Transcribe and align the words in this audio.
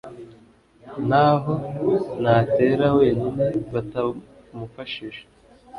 Na 1.09 1.25
ho 1.41 1.53
natera 2.23 2.87
wenyine 2.97 3.45
batamufashije, 3.73 5.21